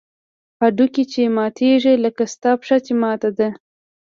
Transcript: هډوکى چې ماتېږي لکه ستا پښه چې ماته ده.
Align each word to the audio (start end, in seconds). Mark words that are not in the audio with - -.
هډوکى 0.61 1.03
چې 1.11 1.21
ماتېږي 1.37 1.93
لکه 2.05 2.23
ستا 2.33 2.51
پښه 2.59 2.77
چې 2.85 2.93
ماته 3.01 3.29
ده. 3.37 3.49